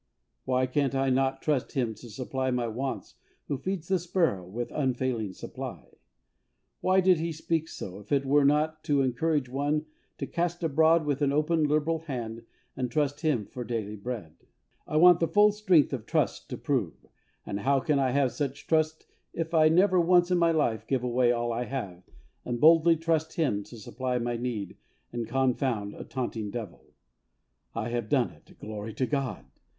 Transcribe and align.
Why 0.45 0.65
can 0.65 0.95
I 0.95 1.11
not 1.11 1.43
trust 1.43 1.73
Him 1.73 1.93
to 1.93 2.09
supply 2.09 2.49
my 2.49 2.67
wants, 2.67 3.17
who 3.47 3.59
feeds 3.59 3.87
the 3.87 3.99
sparrows 3.99 4.51
with 4.51 4.71
unfailing 4.71 5.31
supply? 5.33 5.89
Why 6.79 7.01
did 7.01 7.19
He 7.19 7.31
speak 7.31 7.67
so, 7.67 7.99
if 7.99 8.11
it 8.11 8.25
was 8.25 8.47
not 8.47 8.83
to 8.85 9.03
encourage 9.03 9.47
one 9.47 9.85
to 10.17 10.25
cast 10.25 10.63
abroad 10.63 11.05
with 11.05 11.21
an 11.21 11.31
open, 11.31 11.65
liberal 11.65 11.99
hand 11.99 12.43
and 12.75 12.89
trust 12.89 13.21
Him 13.21 13.45
for 13.45 13.63
daily 13.63 13.95
bread? 13.95 14.33
HOLINESS 14.87 14.87
AND 14.87 14.99
SELF 14.99 14.99
DENIAL. 15.03 15.03
77 15.03 15.03
I 15.03 15.03
want 15.03 15.19
the 15.19 15.27
"full 15.27 15.51
strength 15.51 15.93
of 15.93 16.05
trust 16.07 16.49
to 16.49 16.57
prove," 16.57 17.05
and 17.45 17.59
how 17.59 17.79
can 17.79 17.99
I 17.99 18.09
have 18.09 18.31
such 18.31 18.65
trust 18.65 19.05
if 19.35 19.53
I 19.53 19.69
never 19.69 20.01
once 20.01 20.31
in 20.31 20.39
my 20.39 20.49
life 20.51 20.87
give 20.87 21.03
away 21.03 21.31
all 21.31 21.51
I 21.53 21.65
have, 21.65 22.01
and 22.43 22.59
boldly 22.59 22.95
trust 22.95 23.33
Him 23.33 23.63
to 23.65 23.77
supply 23.77 24.17
my 24.17 24.35
need 24.35 24.77
and 25.13 25.27
confound 25.27 25.93
a 25.93 26.03
taunting 26.03 26.49
devil? 26.49 26.85
I 27.75 27.89
have 27.89 28.09
done 28.09 28.31
it; 28.31 28.55
glory 28.59 28.95
to 28.95 29.05
God 29.05 29.45